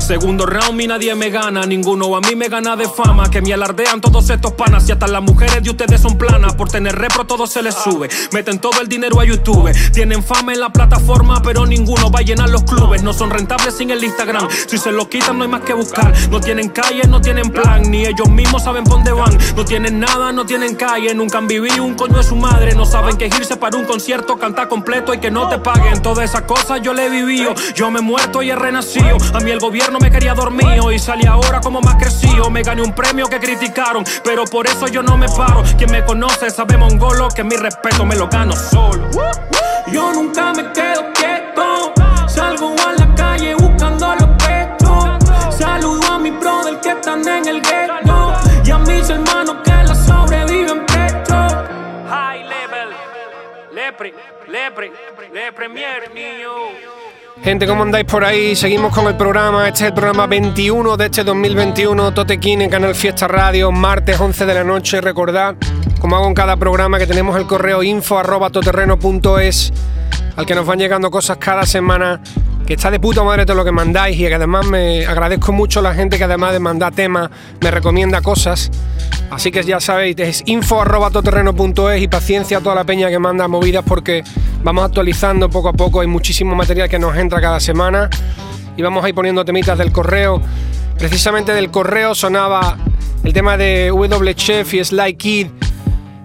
Segundo 0.07 0.47
round 0.47 0.81
y 0.81 0.87
nadie 0.87 1.13
me 1.17 1.31
gana, 1.31 1.67
ninguno 1.67 2.15
a 2.15 2.21
mí 2.21 2.37
me 2.37 2.49
gana 2.49 2.77
de 2.77 2.89
fama. 2.89 3.29
Que 3.29 3.43
me 3.43 3.53
alardean 3.53 4.01
todos 4.01 4.31
estos 4.31 4.53
panas 4.53 4.89
y 4.89 4.93
hasta 4.93 5.09
las 5.09 5.21
mujeres 5.21 5.61
de 5.65 5.71
ustedes 5.71 6.01
son 6.01 6.17
planas. 6.17 6.55
Por 6.55 6.69
tener 6.69 6.95
repro 6.95 7.25
todo 7.27 7.49
se 7.49 7.61
les 7.61 7.75
sube. 7.75 8.09
Meten 8.31 8.61
todo 8.61 8.81
el 8.81 8.87
dinero 8.87 9.19
a 9.19 9.25
YouTube. 9.25 9.69
Tienen 9.93 10.23
fama 10.23 10.53
en 10.53 10.61
la 10.61 10.71
plataforma, 10.71 11.43
pero 11.43 11.67
ninguno 11.67 12.09
va 12.09 12.21
a 12.21 12.23
llenar 12.23 12.51
los 12.51 12.63
clubes. 12.63 13.03
No 13.03 13.13
son 13.13 13.31
rentables 13.31 13.75
sin 13.75 13.91
el 13.91 14.05
Instagram. 14.05 14.47
Si 14.69 14.79
se 14.79 14.93
lo 14.93 15.09
quitan 15.09 15.39
no 15.39 15.43
hay 15.43 15.51
más 15.51 15.63
que 15.63 15.75
buscar. 15.75 16.13
No 16.31 16.41
tienen 16.41 16.69
calle, 16.69 17.03
no 17.09 17.21
tienen 17.21 17.51
plan, 17.51 17.91
ni 17.91 18.07
ellos 18.07 18.29
mismos 18.29 18.63
saben 18.63 18.85
por 18.85 18.99
dónde 18.99 19.11
van. 19.11 19.37
No 19.57 19.65
tienen 19.65 19.99
nada, 19.99 20.31
no 20.31 20.47
tienen 20.47 20.77
calle, 20.77 21.13
nunca 21.17 21.39
han 21.39 21.49
vivido 21.49 21.83
un 21.83 21.97
coño 21.97 22.19
de 22.19 22.23
su 22.23 22.37
madre. 22.37 22.77
No 22.77 22.87
saben 22.87 23.17
que 23.17 23.27
irse 23.27 23.57
para 23.57 23.77
un 23.77 23.85
concierto, 23.85 24.39
cantar 24.39 24.69
completo 24.69 25.13
y 25.13 25.19
que 25.19 25.33
no 25.33 25.49
te 25.49 25.59
paguen. 25.59 26.01
Todas 26.01 26.31
esas 26.31 26.43
cosas 26.43 26.81
yo 26.81 26.95
le 26.95 27.07
he 27.07 27.11
vivido. 27.11 27.53
Yo 27.75 27.91
me 27.91 27.99
he 27.99 28.03
muerto 28.03 28.41
y 28.41 28.51
he 28.51 28.55
renacido. 28.55 29.17
A 29.35 29.41
mí 29.41 29.51
el 29.51 29.59
gobierno 29.59 29.96
me 30.01 30.11
quería 30.11 30.35
dormido 30.35 30.91
y 30.93 30.99
salí 30.99 31.27
ahora 31.27 31.61
como 31.61 31.81
más 31.81 31.97
crecido. 31.97 32.51
Me 32.51 32.63
gané 32.63 32.83
un 32.83 32.93
premio 32.93 33.29
que 33.29 33.39
criticaron, 33.39 34.05
pero 34.25 34.45
por 34.45 34.67
eso 34.67 34.89
yo 34.89 35.03
no 35.03 35.17
me 35.17 35.29
paro. 35.29 35.63
Quien 35.77 35.91
me 35.91 36.05
conoce 36.05 36.51
sabe 36.51 36.77
mongolo 36.77 37.29
que 37.29 37.45
mi 37.45 37.57
respeto 37.57 38.05
me 38.05 38.17
lo 38.17 38.29
gano 38.29 38.55
solo. 38.55 39.09
Yo 39.87 40.13
nunca 40.13 40.53
me 40.53 40.73
quedo 40.73 41.13
quieto. 41.15 41.93
Salgo 42.29 42.75
a 42.87 42.93
la 42.93 43.15
calle 43.15 43.55
buscando 43.55 44.15
los 44.15 44.29
pechos. 44.45 45.57
Saludo 45.57 46.13
a 46.13 46.19
mi 46.19 46.31
brother 46.31 46.81
que 46.81 46.91
están 46.91 47.27
en 47.27 47.47
el 47.47 47.63
ghetto. 47.63 48.35
Y 48.65 48.71
a 48.71 48.79
mis 48.79 49.09
hermanos 49.09 49.57
que 49.65 49.71
la 49.71 49.95
sobreviven 49.95 50.85
presto. 50.87 51.35
High 52.09 52.45
level, 52.45 52.95
lepre, 53.73 54.15
lepre, 54.49 54.93
le 55.33 55.53
premier. 55.53 56.11
Gente, 57.43 57.67
¿cómo 57.67 57.83
andáis 57.83 58.07
por 58.07 58.25
ahí? 58.25 58.57
Seguimos 58.57 58.93
con 58.93 59.07
el 59.07 59.17
programa. 59.17 59.69
Este 59.69 59.85
es 59.85 59.89
el 59.89 59.95
programa 59.95 60.27
21 60.27 60.97
de 60.97 61.05
este 61.05 61.23
2021. 61.23 62.13
Totequín 62.13 62.63
en 62.63 62.71
Canal 62.71 62.95
Fiesta 62.95 63.29
Radio, 63.29 63.71
martes 63.71 64.19
11 64.19 64.47
de 64.47 64.55
la 64.55 64.65
noche. 64.65 65.01
Recordad, 65.01 65.55
como 66.01 66.17
hago 66.17 66.27
en 66.27 66.35
cada 66.35 66.57
programa, 66.57 66.99
que 66.99 67.07
tenemos 67.07 67.37
el 67.37 67.47
correo 67.47 67.83
info 67.83 68.19
arroba 68.19 68.51
toterreno.es 68.51 69.73
al 70.35 70.45
que 70.45 70.55
nos 70.55 70.67
van 70.67 70.79
llegando 70.79 71.11
cosas 71.11 71.37
cada 71.37 71.65
semana. 71.67 72.21
Que 72.67 72.75
está 72.75 72.91
de 72.91 72.99
puta 72.99 73.23
madre 73.23 73.47
todo 73.47 73.57
lo 73.57 73.65
que 73.65 73.71
mandáis 73.71 74.17
y 74.19 74.27
que 74.27 74.35
además 74.35 74.67
me 74.67 75.07
agradezco 75.07 75.53
mucho 75.53 75.79
a 75.79 75.83
la 75.85 75.95
gente 75.95 76.19
que 76.19 76.25
además 76.25 76.53
de 76.53 76.59
mandar 76.59 76.93
temas 76.93 77.31
me 77.61 77.71
recomienda 77.71 78.23
cosas. 78.23 78.73
Así 79.31 79.51
que 79.51 79.63
ya 79.65 79.81
sabéis, 79.81 80.17
es 80.19 80.43
info 80.47 80.81
arroba 80.81 81.11
toterreno.es 81.11 82.01
y 82.01 82.09
paciencia 82.09 82.59
a 82.59 82.61
toda 82.61 82.75
la 82.75 82.85
peña 82.85 83.09
que 83.09 83.19
manda 83.19 83.49
movidas 83.49 83.85
porque 83.87 84.23
vamos 84.63 84.85
actualizando 84.85 85.51
poco 85.51 85.69
a 85.69 85.73
poco. 85.73 86.01
Hay 86.01 86.07
muchísimo 86.07 86.55
material 86.55 86.89
que 86.89 86.99
nos 86.99 87.17
entra 87.17 87.41
cada 87.41 87.61
semana 87.61 88.09
y 88.77 88.83
vamos 88.83 89.05
a 89.05 89.09
ir 89.09 89.15
poniendo 89.15 89.45
temitas 89.45 89.79
del 89.79 89.93
correo. 89.93 90.41
Precisamente 90.99 91.53
del 91.53 91.71
correo 91.71 92.15
sonaba 92.15 92.79
el 93.25 93.33
tema 93.33 93.57
de 93.57 93.89
W 93.89 94.35
Chef 94.35 94.75
y 94.75 94.85
Sly 94.85 95.15
Kid 95.15 95.49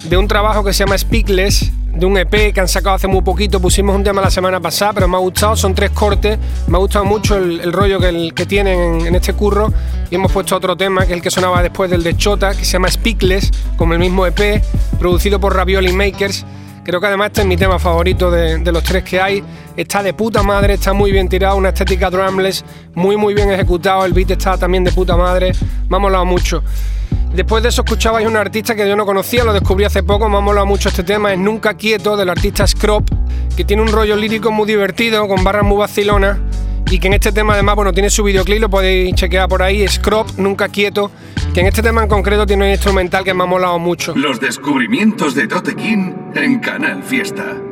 de 0.08 0.18
un 0.18 0.28
trabajo 0.28 0.64
que 0.64 0.74
se 0.74 0.80
llama 0.86 0.98
Speakless 0.98 1.72
de 1.94 2.06
un 2.06 2.18
EP 2.18 2.54
que 2.54 2.60
han 2.60 2.68
sacado 2.68 2.96
hace 2.96 3.08
muy 3.08 3.22
poquito. 3.22 3.60
Pusimos 3.60 3.96
un 3.96 4.04
tema 4.04 4.22
la 4.22 4.32
semana 4.32 4.60
pasada, 4.60 4.94
pero 4.94 5.08
me 5.08 5.18
ha 5.18 5.20
gustado. 5.20 5.56
Son 5.56 5.76
tres 5.76 5.92
cortes. 5.92 6.38
Me 6.68 6.78
ha 6.78 6.80
gustado 6.80 7.06
mucho 7.06 7.38
el, 7.38 7.72
rollo 7.72 8.00
que 8.00 8.46
tienen 8.46 9.06
en, 9.06 9.16
este 9.16 9.34
curro. 9.34 9.74
Y 10.12 10.16
hemos 10.16 10.32
puesto 10.32 10.58
otro 10.58 10.76
tema, 10.76 11.06
que 11.06 11.14
es 11.14 11.18
el 11.18 11.22
que 11.22 11.32
sonaba 11.32 11.64
después 11.64 11.90
del 11.90 12.04
de 12.04 12.18
Chota, 12.18 12.52
que 12.52 12.66
se 12.66 12.74
llama 12.74 12.92
Speakless, 12.92 13.50
como 13.78 13.94
el 13.94 14.00
mismo 14.00 14.28
EP, 14.28 14.62
producido 15.00 15.40
por 15.40 15.56
Ravioli 15.56 15.94
Makers. 15.94 16.46
Creo 16.84 17.00
que 17.00 17.08
además 17.08 17.28
este 17.28 17.42
es 17.42 17.48
mi 17.48 17.56
tema 17.56 17.80
favorito 17.80 18.30
de, 18.30 18.58
de, 18.58 18.72
los 18.74 18.84
tres 18.84 19.06
que 19.06 19.22
hay. 19.22 19.42
Está 19.78 20.04
de 20.04 20.14
puta 20.14 20.44
madre, 20.44 20.74
está 20.74 20.92
muy 20.92 21.14
bien 21.14 21.30
tirado, 21.30 21.56
una 21.56 21.70
estética 21.70 22.10
drumless, 22.10 22.66
muy 22.94 23.16
muy 23.16 23.34
bien 23.34 23.50
ejecutado. 23.52 24.04
El 24.04 24.12
beat 24.12 24.32
está 24.32 24.58
también 24.58 24.84
de 24.84 24.92
puta 24.92 25.16
madre. 25.16 25.54
Me 25.88 25.96
ha 25.96 26.00
molado 26.00 26.26
mucho. 26.26 26.62
Después 27.34 27.64
de 27.64 27.70
eso 27.70 27.84
escuchabais 27.84 28.28
un 28.28 28.36
artista 28.36 28.76
que 28.76 28.86
yo 28.86 28.98
no 28.98 29.06
conocía, 29.06 29.46
lo 29.46 29.54
descubrí 29.54 29.86
hace 29.86 30.04
poco, 30.04 30.28
me 30.28 30.36
ha 30.36 30.42
molado 30.42 30.66
mucho 30.66 30.90
este 30.90 31.04
tema, 31.04 31.32
es 31.32 31.40
Nunca 31.40 31.76
Quieto, 31.76 32.18
del 32.18 32.30
artista 32.30 32.68
Scrop, 32.68 33.08
que 33.56 33.64
tiene 33.64 33.82
un 33.82 33.88
rollo 33.88 34.18
lírico 34.18 34.52
muy 34.52 34.68
divertido, 34.68 35.26
con 35.30 35.42
barras 35.42 35.64
muy 35.64 35.78
vacilonas, 35.78 36.38
y 36.90 37.00
que 37.00 37.08
en 37.08 37.14
este 37.14 37.32
tema 37.32 37.54
además, 37.54 37.76
bueno, 37.76 37.94
tiene 37.94 38.10
su 38.10 38.24
videoclip, 38.24 38.62
lo 38.62 38.70
podéis 38.70 39.16
chequear 39.16 39.48
por 39.48 39.62
ahí, 39.62 39.88
Scrop, 39.88 40.30
Nunca 40.38 40.70
Quieto, 40.70 41.12
que 41.54 41.62
en 41.62 41.68
este 41.68 41.82
tema 41.82 42.04
en 42.04 42.10
concreto 42.10 42.46
tiene 42.46 42.66
un 42.66 42.72
instrumental 42.72 43.24
que 43.24 43.34
me 43.34 43.44
ha 43.44 43.48
molado 43.48 43.80
mucho. 43.80 44.14
Los 44.16 44.40
descubrimientos 44.40 45.36
de 45.36 45.48
Tote 45.48 45.76
King 45.76 46.14
en 46.36 46.60
Canal 46.60 47.04
Fiesta. 47.04 47.71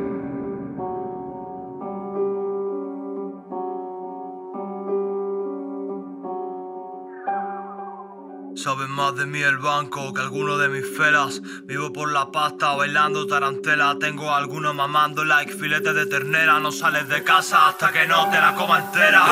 Saben 8.62 8.90
más 8.90 9.16
de 9.16 9.24
mí 9.24 9.40
el 9.40 9.56
banco 9.56 10.12
que 10.12 10.20
alguno 10.20 10.58
de 10.58 10.68
mis 10.68 10.84
felas. 10.94 11.40
Vivo 11.64 11.90
por 11.94 12.12
la 12.12 12.30
pasta 12.30 12.74
bailando 12.74 13.26
tarantela. 13.26 13.96
Tengo 13.98 14.34
algunos 14.34 14.74
mamando 14.74 15.24
like 15.24 15.54
filete 15.54 15.94
de 15.94 16.04
ternera. 16.04 16.60
No 16.60 16.70
sales 16.70 17.08
de 17.08 17.24
casa 17.24 17.68
hasta 17.68 17.90
que 17.90 18.06
no 18.06 18.28
te 18.28 18.38
la 18.38 18.54
coma 18.54 18.80
entera. 18.80 19.24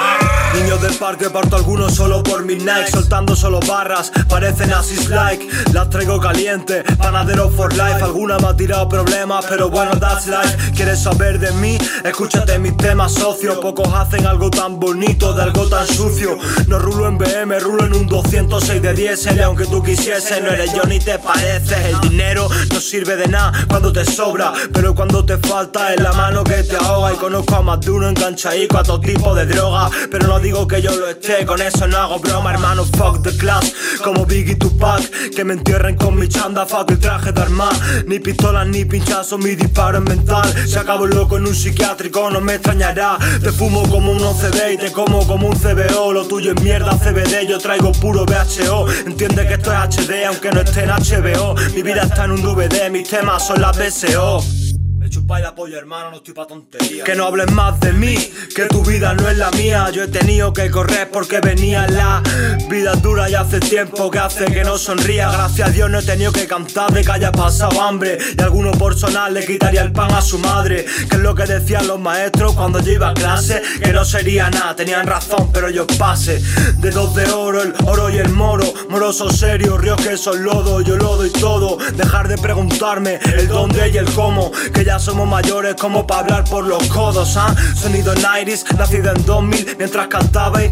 Niños 0.54 0.80
del 0.80 0.94
parque 0.94 1.28
parto 1.28 1.56
algunos 1.56 1.94
solo 1.94 2.23
por 2.23 2.42
mis 2.47 2.64
likes. 2.64 2.90
Soltando 2.90 3.37
solo 3.37 3.61
barras, 3.68 4.11
parecen 4.30 4.73
así 4.73 4.97
like. 5.08 5.47
Las 5.75 5.90
traigo 5.90 6.18
caliente, 6.18 6.82
panadero 6.97 7.50
for 7.50 7.70
life. 7.75 8.02
Alguna 8.02 8.38
me 8.38 8.47
ha 8.47 8.56
tirado 8.56 8.88
problemas, 8.88 9.44
pero 9.44 9.68
bueno, 9.68 9.90
that's 10.00 10.26
life. 10.26 10.73
¿Quieres 10.75 11.02
saber 11.02 11.38
de 11.38 11.52
mí? 11.52 11.76
Escúchate 12.02 12.58
mis 12.58 12.78
temas, 12.78 13.12
socio. 13.12 13.61
Pocos 13.61 13.92
hacen 13.92 14.26
algo 14.26 14.49
tan 14.49 14.80
bonito 14.80 15.35
de 15.35 15.42
algo 15.42 15.68
tan 15.68 15.87
sucio. 15.87 16.38
No 16.66 16.78
rulo 16.78 17.06
en 17.08 17.18
BM, 17.18 17.61
rulo 17.61 17.85
en 17.85 17.92
un 17.92 18.06
206 18.06 18.80
de 18.80 18.94
10 18.94 19.17
aunque 19.26 19.66
tú 19.66 19.82
quisieses 19.82 20.40
no 20.42 20.50
eres 20.50 20.72
yo 20.72 20.84
ni 20.84 21.00
te 21.00 21.18
pareces. 21.18 21.87
El 21.87 22.00
dinero 22.08 22.48
no 22.72 22.80
sirve 22.80 23.16
de 23.16 23.26
nada 23.26 23.52
cuando 23.68 23.92
te 23.92 24.04
sobra 24.04 24.52
Pero 24.72 24.94
cuando 24.94 25.25
te 25.25 25.37
falta 25.38 25.92
es 25.92 26.00
la 26.00 26.12
mano 26.12 26.44
que 26.44 26.62
te 26.62 26.76
ahoga. 26.76 27.12
Y 27.12 27.16
conozco 27.16 27.56
a 27.56 27.62
más 27.62 27.80
de 27.80 27.90
uno 27.90 28.08
enganchadico 28.08 28.78
a 28.78 28.84
todo 28.84 29.00
tipo 29.00 29.34
de 29.34 29.46
droga 29.46 29.90
Pero 30.10 30.28
no 30.28 30.38
digo 30.38 30.68
que 30.68 30.80
yo 30.80 30.94
lo 30.94 31.08
esté, 31.08 31.44
con 31.46 31.60
eso 31.60 31.88
no 31.88 31.96
hago 31.96 32.20
broma 32.20 32.52
hermano 32.52 32.84
Fuck 32.84 33.22
the 33.22 33.37
class, 33.37 33.72
como 34.04 34.25
Biggie 34.25 34.54
Tupac 34.54 35.02
Que 35.34 35.44
me 35.44 35.54
entierren 35.54 35.96
con 35.96 36.16
mi 36.16 36.28
chanda, 36.28 36.64
fuck 36.64 36.90
el 36.90 37.00
traje 37.00 37.32
de 37.32 37.40
arma 37.40 37.70
Ni 38.06 38.20
pistolas 38.20 38.68
ni 38.68 38.84
pinchazos, 38.84 39.38
mi 39.40 39.56
disparo 39.56 39.98
es 39.98 40.04
mental. 40.04 40.54
Si 40.66 40.76
acabo 40.76 41.06
loco 41.06 41.37
en 41.38 41.46
un 41.46 41.54
psiquiátrico 41.54 42.30
no 42.30 42.40
me 42.40 42.54
extrañará. 42.54 43.18
Te 43.42 43.50
fumo 43.50 43.82
como 43.88 44.12
un 44.12 44.22
OCD 44.22 44.75
y 44.75 44.76
te 44.76 44.92
como 44.92 45.26
como 45.26 45.48
un 45.48 45.56
CBO 45.56 46.12
Lo 46.12 46.25
tuyo 46.26 46.52
es 46.52 46.62
mierda 46.62 46.96
CBD, 46.96 47.48
yo 47.48 47.58
traigo 47.58 47.90
puro 47.92 48.25
BHO 48.25 48.87
Entiende 49.09 49.47
que 49.47 49.55
esto 49.55 49.73
es 49.73 49.79
HD, 49.79 50.27
aunque 50.27 50.50
no 50.50 50.61
esté 50.61 50.83
en 50.83 50.91
HBO. 50.91 51.55
Mi 51.75 51.83
vida 51.83 52.03
está 52.03 52.27
en 52.27 52.33
un 52.33 52.43
DVD, 52.43 52.91
mis 52.91 53.09
temas 53.09 53.47
son 53.47 53.59
la 53.62 53.73
BSO. 53.73 54.58
La 55.26 55.54
polla, 55.54 55.78
hermano, 55.78 56.10
no 56.10 56.16
estoy 56.16 56.34
pa' 56.34 56.46
tonterías. 56.46 57.04
Que 57.04 57.14
no 57.14 57.26
hables 57.26 57.50
más 57.52 57.78
de 57.80 57.92
mí, 57.92 58.16
que 58.54 58.66
tu 58.66 58.82
vida 58.82 59.14
no 59.14 59.28
es 59.28 59.37
la 59.37 59.50
mía. 59.52 59.88
Yo 59.90 60.02
he 60.02 60.08
tenido 60.08 60.52
que 60.52 60.70
correr 60.70 61.10
porque 61.10 61.40
venía 61.40 61.87
la 61.87 62.22
vida 62.68 62.94
dura 62.94 63.28
y 63.30 63.34
hace 63.34 63.60
tiempo 63.60 64.10
que 64.10 64.18
hace 64.18 64.46
que 64.46 64.64
no 64.64 64.78
sonría. 64.78 65.30
Gracias 65.30 65.68
a 65.68 65.72
Dios 65.72 65.90
no 65.90 66.00
he 66.00 66.02
tenido 66.02 66.32
que 66.32 66.46
cantar 66.46 66.92
de 66.92 67.02
que 67.02 67.12
haya 67.12 67.30
pasado 67.32 67.80
hambre. 67.80 68.18
Y 68.37 68.42
alguno 68.42 68.72
por 68.72 68.98
sonar 68.98 69.32
le 69.32 69.44
quitaría 69.46 69.82
el 69.82 69.92
pan 69.92 70.12
a 70.12 70.22
su 70.22 70.38
madre. 70.38 70.84
Que 71.08 71.16
es 71.16 71.22
lo 71.22 71.34
que 71.34 71.44
decían 71.44 71.87
los 71.87 72.00
maestros 72.00 72.54
cuando 72.54 72.80
yo 72.80 72.92
iba 72.92 73.10
a 73.10 73.14
clase. 73.14 73.62
Que 73.82 73.92
no 73.92 74.04
sería 74.04 74.50
nada, 74.50 74.75
tenían 74.75 75.06
razón, 75.06 75.50
pero 75.52 75.70
yo 75.70 75.87
pase. 75.87 76.42
De 76.78 76.90
dos 76.90 77.14
de 77.14 77.30
oro, 77.30 77.62
el 77.62 77.75
oro 77.84 78.10
y 78.10 78.18
el 78.18 78.30
moro. 78.30 78.64
Moroso 78.88 79.30
serio, 79.30 79.78
ríos 79.78 80.00
que 80.00 80.16
son 80.16 80.42
lodo, 80.42 80.80
yo 80.80 80.96
lo 80.96 81.16
doy 81.16 81.30
todo. 81.30 81.78
Dejar 81.94 82.28
de 82.28 82.38
preguntarme 82.38 83.20
el 83.37 83.46
dónde 83.46 83.88
y 83.88 83.96
el 83.96 84.10
cómo. 84.12 84.50
Que 84.72 84.84
ya 84.84 84.98
somos 85.09 85.27
mayores 85.27 85.75
como 85.75 86.07
para 86.07 86.21
hablar 86.21 86.45
por 86.45 86.67
los 86.67 86.83
codos, 86.88 87.35
¿ah? 87.38 87.55
Sonido 87.75 88.15
90s, 88.15 88.77
nacido 88.77 89.11
en 89.12 89.25
2000 89.25 89.77
mientras 89.79 90.07
cantabais. 90.09 90.71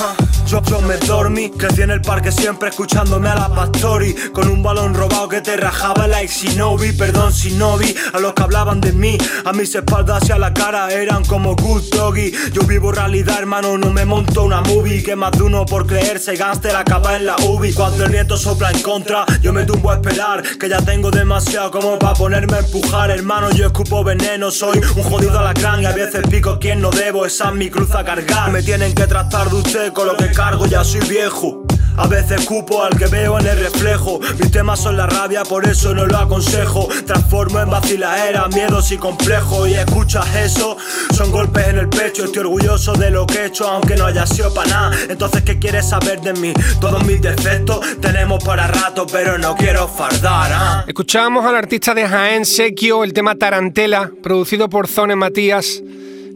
¿ah? 0.00 0.14
Yo, 0.46 0.62
yo 0.62 0.80
me 0.82 0.96
dormí, 0.98 1.50
crecí 1.50 1.82
en 1.82 1.90
el 1.90 2.02
parque 2.02 2.30
siempre 2.30 2.68
escuchándome 2.68 3.28
a 3.28 3.34
la 3.34 3.48
Pastori. 3.48 4.14
Con 4.32 4.48
un 4.48 4.62
balón 4.62 4.94
robado 4.94 5.28
que 5.28 5.40
te 5.40 5.56
rajaba 5.56 6.06
like 6.06 6.32
Shinobi 6.32 6.92
Perdón 6.92 7.32
Shinobi, 7.32 7.94
a 8.12 8.18
los 8.18 8.34
que 8.34 8.42
hablaban 8.42 8.80
de 8.80 8.92
mí 8.92 9.16
A 9.44 9.52
mis 9.52 9.74
espaldas 9.74 10.28
y 10.28 10.32
a 10.32 10.38
la 10.38 10.52
cara 10.52 10.92
eran 10.92 11.24
como 11.24 11.56
good 11.56 11.82
doggy. 11.90 12.32
Yo 12.52 12.62
vivo 12.62 12.92
realidad 12.92 13.38
hermano, 13.38 13.78
no 13.78 13.90
me 13.90 14.04
monto 14.04 14.42
una 14.42 14.60
movie. 14.60 15.02
Que 15.02 15.16
más 15.16 15.32
de 15.32 15.44
uno 15.44 15.64
por 15.64 15.86
creerse 15.86 16.36
gánster 16.36 16.76
acaba 16.76 17.16
en 17.16 17.26
la 17.26 17.36
UBI. 17.36 17.72
Cuando 17.72 18.04
el 18.04 18.12
viento 18.12 18.36
sopla 18.36 18.70
en 18.70 18.82
contra, 18.82 19.24
yo 19.40 19.52
me 19.52 19.64
tumbo 19.64 19.90
a 19.90 19.94
esperar. 19.94 20.42
Que 20.42 20.68
ya 20.68 20.78
tengo 20.82 21.10
demasiado 21.10 21.70
como 21.70 21.98
para 21.98 22.14
ponerme 22.14 22.56
a 22.56 22.60
empujar 22.60 23.10
Hermano, 23.10 23.50
yo 23.50 23.66
escupo 23.66 24.04
veneno, 24.04 24.50
soy 24.50 24.78
un 24.78 25.02
jodido 25.04 25.38
alacrán. 25.38 25.82
Y 25.82 25.86
a 25.86 25.92
veces 25.92 26.26
pico 26.28 26.58
quien 26.58 26.80
no 26.82 26.90
debo, 26.90 27.24
esa 27.24 27.48
es 27.48 27.54
mi 27.54 27.70
cruz 27.70 27.92
a 27.94 28.04
cargar. 28.04 28.50
Me 28.52 28.62
tienen 28.62 28.94
que 28.94 29.06
tratar 29.06 29.48
de 29.48 29.56
usted 29.56 29.92
con 29.92 30.06
lo 30.06 30.16
que 30.16 30.33
cargo, 30.34 30.66
ya 30.66 30.84
soy 30.84 31.00
viejo. 31.02 31.64
A 31.96 32.08
veces 32.08 32.44
cupo 32.44 32.82
al 32.82 32.96
que 32.96 33.06
veo 33.06 33.38
en 33.38 33.46
el 33.46 33.58
reflejo. 33.58 34.18
Mis 34.40 34.50
temas 34.50 34.80
son 34.80 34.96
la 34.96 35.06
rabia, 35.06 35.44
por 35.44 35.66
eso 35.66 35.94
no 35.94 36.06
lo 36.06 36.18
aconsejo. 36.18 36.88
Transformo 37.06 37.60
en 37.60 37.70
vacilaera, 37.70 38.48
miedos 38.48 38.90
y 38.90 38.96
complejos. 38.98 39.68
Y 39.68 39.74
escuchas 39.74 40.26
eso, 40.34 40.76
son 41.14 41.30
golpes 41.30 41.68
en 41.68 41.78
el 41.78 41.88
pecho. 41.88 42.24
Estoy 42.24 42.40
orgulloso 42.40 42.94
de 42.94 43.10
lo 43.10 43.26
que 43.26 43.38
he 43.38 43.46
hecho, 43.46 43.68
aunque 43.68 43.94
no 43.94 44.06
haya 44.06 44.26
sido 44.26 44.52
para 44.52 44.70
nada. 44.70 44.96
Entonces, 45.08 45.42
¿qué 45.44 45.58
quieres 45.60 45.88
saber 45.88 46.20
de 46.20 46.32
mí? 46.32 46.52
Todos 46.80 47.04
mis 47.04 47.22
defectos 47.22 47.80
tenemos 48.00 48.42
para 48.42 48.66
rato, 48.66 49.06
pero 49.06 49.38
no 49.38 49.54
quiero 49.54 49.86
fardar. 49.86 50.50
¿ah? 50.52 50.84
Escuchábamos 50.88 51.44
al 51.46 51.54
artista 51.54 51.94
de 51.94 52.08
Jaén, 52.08 52.44
Sequio, 52.44 53.04
el 53.04 53.12
tema 53.12 53.36
Tarantela, 53.36 54.10
producido 54.20 54.68
por 54.68 54.88
Zone 54.88 55.14
Matías. 55.14 55.80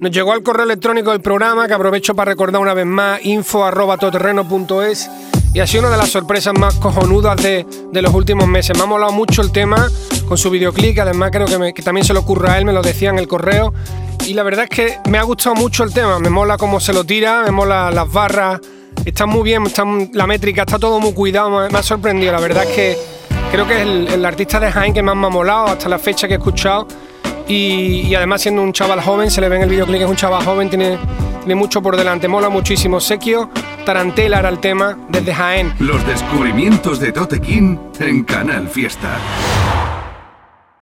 Nos 0.01 0.13
llegó 0.13 0.33
al 0.33 0.45
correo 0.45 0.65
electrónico 0.65 1.11
del 1.11 1.21
programa, 1.21 1.67
que 1.67 1.75
aprovecho 1.75 2.15
para 2.15 2.31
recordar 2.31 2.63
una 2.63 2.73
vez 2.73 2.87
más, 2.87 3.19
info 3.25 3.65
arroba 3.65 3.97
todoterreno.es 3.97 5.11
y 5.53 5.59
ha 5.59 5.67
sido 5.67 5.83
una 5.83 5.91
de 5.91 5.97
las 5.97 6.11
sorpresas 6.11 6.57
más 6.57 6.77
cojonudas 6.77 7.43
de, 7.43 7.67
de, 7.91 8.03
los 8.03 8.15
últimos 8.15 8.47
meses. 8.47 8.77
Me 8.77 8.85
ha 8.85 8.87
molado 8.87 9.11
mucho 9.11 9.43
el 9.43 9.51
tema 9.51 9.89
con 10.29 10.39
su 10.39 10.51
videoclip, 10.51 11.01
además 11.01 11.31
creo 11.33 11.47
que, 11.47 11.59
me, 11.59 11.75
que, 11.75 11.83
también 11.83 12.05
se 12.07 12.15
lo 12.15 12.21
ocurre 12.21 12.49
a 12.49 12.59
él, 12.59 12.65
me 12.65 12.73
lo 12.73 12.81
decía 12.81 13.11
en 13.11 13.19
el 13.19 13.27
correo. 13.27 13.75
Y 14.25 14.35
la 14.35 14.45
verdad 14.45 14.69
es 14.71 14.71
que 14.71 14.99
me 15.11 15.19
ha 15.19 15.23
gustado 15.25 15.57
mucho 15.57 15.83
el 15.83 15.93
tema, 15.93 16.21
me 16.21 16.31
mola 16.31 16.59
cómo 16.59 16.79
se 16.79 16.93
lo 16.93 17.03
tira, 17.03 17.43
me 17.43 17.51
mola 17.51 17.91
las 17.91 18.13
barras, 18.13 18.61
está 19.05 19.27
muy 19.27 19.43
bien, 19.43 19.65
está, 19.65 19.85
la 20.13 20.29
métrica, 20.29 20.63
está 20.63 20.79
todo 20.79 21.01
muy 21.01 21.13
cuidado, 21.13 21.51
me, 21.51 21.69
me 21.71 21.79
ha 21.79 21.83
sorprendido. 21.83 22.31
La 22.31 22.41
verdad 22.41 22.63
es 22.63 22.71
que 22.71 22.99
creo 23.51 23.67
que 23.67 23.75
es 23.75 23.81
el, 23.81 24.07
el 24.07 24.25
artista 24.25 24.61
de 24.61 24.71
Jaén 24.71 24.95
que 24.95 25.03
más 25.03 25.17
me 25.17 25.27
ha 25.27 25.31
molado 25.31 25.67
hasta 25.67 25.89
la 25.89 25.99
fecha 25.99 26.29
que 26.29 26.35
he 26.35 26.37
escuchado. 26.37 26.87
Y, 27.49 28.15
además 28.15 28.43
siendo 28.43 28.63
un 28.63 28.73
chaval 28.73 29.01
joven, 29.01 29.31
se 29.31 29.41
le 29.41 29.49
ve 29.49 29.57
en 29.57 29.63
el 29.63 29.71
videoclip 29.71 30.03
es 30.03 30.09
un 30.09 30.17
chaval 30.17 30.45
joven, 30.45 30.69
tiene, 30.69 30.99
mucho 31.55 31.81
por 31.81 31.97
delante, 31.97 32.29
mola 32.29 32.51
muchísimo. 32.51 33.01
Sequio, 33.01 33.49
Tarantela 33.87 34.41
era 34.41 34.51
el 34.51 34.59
tema 34.59 34.99
desde 35.09 35.35
Jaén. 35.35 35.73
Los 35.79 36.07
descubrimientos 36.07 37.01
de 37.01 37.11
Tote 37.11 37.41
King 37.41 37.79
en 38.01 38.23
Canal 38.25 38.69
Fiesta. 38.69 39.17